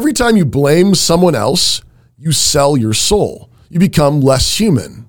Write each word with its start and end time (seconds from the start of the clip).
Every 0.00 0.14
time 0.14 0.34
you 0.38 0.46
blame 0.46 0.94
someone 0.94 1.34
else, 1.34 1.82
you 2.16 2.32
sell 2.32 2.74
your 2.74 2.94
soul. 2.94 3.50
You 3.68 3.78
become 3.78 4.22
less 4.22 4.58
human. 4.58 5.04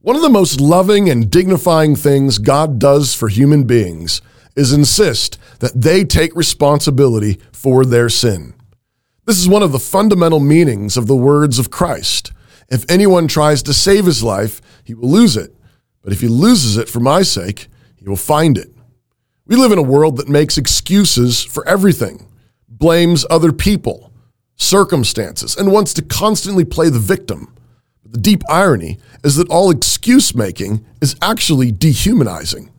One 0.00 0.16
of 0.16 0.22
the 0.22 0.28
most 0.28 0.60
loving 0.60 1.08
and 1.08 1.30
dignifying 1.30 1.94
things 1.94 2.38
God 2.38 2.80
does 2.80 3.14
for 3.14 3.28
human 3.28 3.62
beings 3.62 4.20
is 4.56 4.72
insist 4.72 5.38
that 5.60 5.80
they 5.80 6.02
take 6.02 6.34
responsibility 6.34 7.38
for 7.52 7.84
their 7.84 8.08
sin. 8.08 8.54
This 9.24 9.38
is 9.38 9.48
one 9.48 9.62
of 9.62 9.70
the 9.70 9.78
fundamental 9.78 10.40
meanings 10.40 10.96
of 10.96 11.06
the 11.06 11.14
words 11.14 11.60
of 11.60 11.70
Christ. 11.70 12.32
If 12.68 12.84
anyone 12.90 13.28
tries 13.28 13.62
to 13.62 13.72
save 13.72 14.06
his 14.06 14.20
life, 14.20 14.60
he 14.82 14.94
will 14.94 15.10
lose 15.10 15.36
it. 15.36 15.54
But 16.02 16.12
if 16.12 16.22
he 16.22 16.26
loses 16.26 16.76
it 16.76 16.88
for 16.88 16.98
my 16.98 17.22
sake, 17.22 17.68
he 17.94 18.08
will 18.08 18.16
find 18.16 18.58
it. 18.58 18.73
We 19.46 19.56
live 19.56 19.72
in 19.72 19.78
a 19.78 19.82
world 19.82 20.16
that 20.16 20.28
makes 20.28 20.56
excuses 20.56 21.44
for 21.44 21.68
everything, 21.68 22.26
blames 22.66 23.26
other 23.28 23.52
people, 23.52 24.10
circumstances, 24.56 25.54
and 25.54 25.70
wants 25.70 25.92
to 25.94 26.02
constantly 26.02 26.64
play 26.64 26.88
the 26.88 26.98
victim. 26.98 27.54
But 28.02 28.12
the 28.12 28.20
deep 28.20 28.42
irony 28.48 28.98
is 29.22 29.36
that 29.36 29.50
all 29.50 29.70
excuse 29.70 30.34
making 30.34 30.82
is 31.02 31.14
actually 31.20 31.72
dehumanizing. 31.72 32.72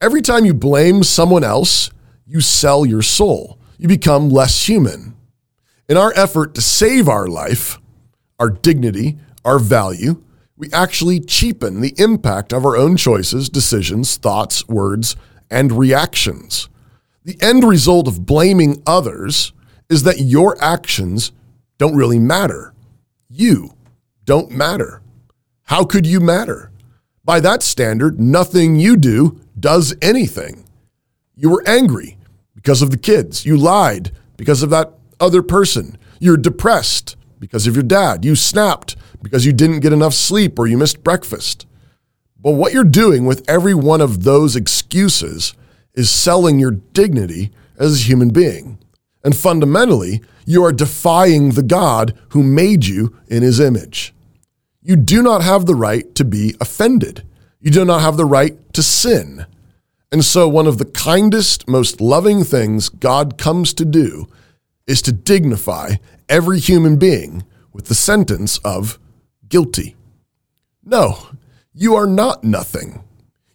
Every 0.00 0.22
time 0.22 0.44
you 0.44 0.54
blame 0.54 1.04
someone 1.04 1.44
else, 1.44 1.90
you 2.26 2.40
sell 2.40 2.84
your 2.84 3.02
soul. 3.02 3.60
You 3.78 3.86
become 3.86 4.28
less 4.28 4.68
human. 4.68 5.14
In 5.88 5.96
our 5.96 6.12
effort 6.16 6.56
to 6.56 6.62
save 6.62 7.08
our 7.08 7.28
life, 7.28 7.78
our 8.40 8.50
dignity, 8.50 9.18
our 9.44 9.60
value, 9.60 10.20
we 10.56 10.68
actually 10.72 11.20
cheapen 11.20 11.80
the 11.80 11.94
impact 11.96 12.52
of 12.52 12.66
our 12.66 12.76
own 12.76 12.96
choices, 12.96 13.48
decisions, 13.48 14.16
thoughts, 14.16 14.66
words, 14.66 15.14
and 15.52 15.70
reactions. 15.70 16.68
The 17.24 17.36
end 17.40 17.62
result 17.62 18.08
of 18.08 18.26
blaming 18.26 18.82
others 18.86 19.52
is 19.88 20.02
that 20.02 20.18
your 20.18 20.56
actions 20.62 21.30
don't 21.78 21.94
really 21.94 22.18
matter. 22.18 22.74
You 23.28 23.74
don't 24.24 24.50
matter. 24.50 25.02
How 25.64 25.84
could 25.84 26.06
you 26.06 26.18
matter? 26.18 26.70
By 27.24 27.38
that 27.40 27.62
standard, 27.62 28.18
nothing 28.18 28.76
you 28.76 28.96
do 28.96 29.38
does 29.58 29.94
anything. 30.02 30.64
You 31.36 31.50
were 31.50 31.62
angry 31.66 32.18
because 32.54 32.82
of 32.82 32.90
the 32.90 32.98
kids. 32.98 33.46
You 33.46 33.56
lied 33.56 34.10
because 34.36 34.62
of 34.62 34.70
that 34.70 34.92
other 35.20 35.42
person. 35.42 35.98
You're 36.18 36.36
depressed 36.36 37.16
because 37.38 37.66
of 37.66 37.74
your 37.76 37.84
dad. 37.84 38.24
You 38.24 38.34
snapped 38.34 38.96
because 39.22 39.46
you 39.46 39.52
didn't 39.52 39.80
get 39.80 39.92
enough 39.92 40.14
sleep 40.14 40.58
or 40.58 40.66
you 40.66 40.76
missed 40.76 41.04
breakfast. 41.04 41.66
But 42.42 42.52
what 42.52 42.72
you're 42.72 42.84
doing 42.84 43.24
with 43.24 43.48
every 43.48 43.74
one 43.74 44.00
of 44.00 44.24
those 44.24 44.56
excuses 44.56 45.54
is 45.94 46.10
selling 46.10 46.58
your 46.58 46.72
dignity 46.72 47.52
as 47.78 48.00
a 48.00 48.04
human 48.04 48.30
being. 48.30 48.78
And 49.24 49.36
fundamentally, 49.36 50.22
you 50.44 50.64
are 50.64 50.72
defying 50.72 51.50
the 51.50 51.62
God 51.62 52.18
who 52.30 52.42
made 52.42 52.84
you 52.84 53.16
in 53.28 53.42
his 53.42 53.60
image. 53.60 54.12
You 54.82 54.96
do 54.96 55.22
not 55.22 55.42
have 55.42 55.66
the 55.66 55.76
right 55.76 56.12
to 56.16 56.24
be 56.24 56.56
offended. 56.60 57.22
You 57.60 57.70
do 57.70 57.84
not 57.84 58.00
have 58.00 58.16
the 58.16 58.24
right 58.24 58.56
to 58.74 58.82
sin. 58.82 59.46
And 60.10 60.24
so, 60.24 60.48
one 60.48 60.66
of 60.66 60.78
the 60.78 60.84
kindest, 60.84 61.68
most 61.68 62.00
loving 62.00 62.42
things 62.42 62.88
God 62.88 63.38
comes 63.38 63.72
to 63.74 63.84
do 63.84 64.28
is 64.86 65.00
to 65.02 65.12
dignify 65.12 65.94
every 66.28 66.58
human 66.58 66.96
being 66.96 67.44
with 67.72 67.86
the 67.86 67.94
sentence 67.94 68.58
of 68.58 68.98
guilty. 69.48 69.94
No, 70.84 71.18
you 71.74 71.94
are 71.94 72.06
not 72.06 72.44
nothing. 72.44 73.02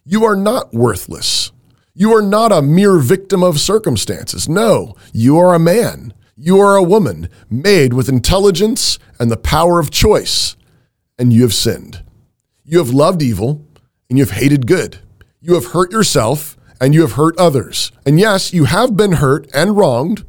You 0.04 0.24
are 0.24 0.36
not 0.36 0.72
worthless. 0.74 1.52
You 1.94 2.14
are 2.14 2.22
not 2.22 2.52
a 2.52 2.62
mere 2.62 2.98
victim 2.98 3.42
of 3.42 3.60
circumstances. 3.60 4.48
No, 4.48 4.94
you 5.12 5.38
are 5.38 5.54
a 5.54 5.58
man. 5.58 6.12
You 6.36 6.60
are 6.60 6.76
a 6.76 6.82
woman 6.82 7.28
made 7.50 7.92
with 7.92 8.08
intelligence 8.08 8.98
and 9.18 9.30
the 9.30 9.36
power 9.36 9.80
of 9.80 9.90
choice, 9.90 10.56
and 11.18 11.32
you 11.32 11.42
have 11.42 11.54
sinned. 11.54 12.04
You 12.64 12.78
have 12.78 12.90
loved 12.90 13.22
evil 13.22 13.64
and 14.08 14.18
you 14.18 14.24
have 14.24 14.38
hated 14.38 14.66
good. 14.66 14.98
You 15.40 15.54
have 15.54 15.66
hurt 15.66 15.90
yourself 15.90 16.56
and 16.80 16.94
you 16.94 17.02
have 17.02 17.12
hurt 17.12 17.38
others. 17.38 17.92
And 18.06 18.18
yes, 18.20 18.52
you 18.52 18.64
have 18.64 18.96
been 18.96 19.12
hurt 19.12 19.48
and 19.54 19.76
wronged, 19.76 20.24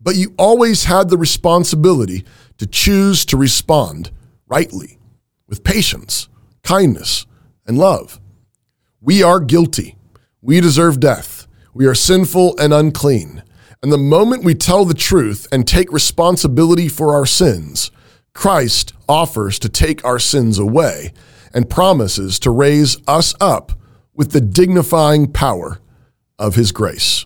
but 0.00 0.16
you 0.16 0.34
always 0.38 0.84
had 0.84 1.08
the 1.08 1.18
responsibility 1.18 2.24
to 2.58 2.66
choose 2.66 3.24
to 3.26 3.36
respond 3.36 4.10
rightly 4.46 4.98
with 5.48 5.64
patience, 5.64 6.28
kindness, 6.62 7.26
and 7.66 7.78
love. 7.78 8.20
We 9.00 9.22
are 9.22 9.40
guilty. 9.40 9.96
We 10.42 10.60
deserve 10.60 11.00
death. 11.00 11.46
We 11.72 11.86
are 11.86 11.94
sinful 11.94 12.58
and 12.58 12.72
unclean. 12.72 13.42
And 13.82 13.90
the 13.90 13.98
moment 13.98 14.44
we 14.44 14.54
tell 14.54 14.84
the 14.84 14.94
truth 14.94 15.46
and 15.50 15.66
take 15.66 15.92
responsibility 15.92 16.88
for 16.88 17.14
our 17.14 17.26
sins, 17.26 17.90
Christ 18.34 18.92
offers 19.08 19.58
to 19.60 19.68
take 19.68 20.04
our 20.04 20.18
sins 20.18 20.58
away 20.58 21.12
and 21.54 21.70
promises 21.70 22.38
to 22.40 22.50
raise 22.50 22.96
us 23.08 23.34
up 23.40 23.72
with 24.14 24.32
the 24.32 24.40
dignifying 24.40 25.32
power 25.32 25.80
of 26.38 26.54
his 26.54 26.72
grace. 26.72 27.24